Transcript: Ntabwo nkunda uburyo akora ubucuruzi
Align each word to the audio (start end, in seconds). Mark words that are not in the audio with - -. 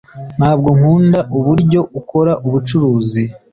Ntabwo 0.37 0.69
nkunda 0.77 1.19
uburyo 1.37 1.81
akora 1.99 2.33
ubucuruzi 2.47 3.23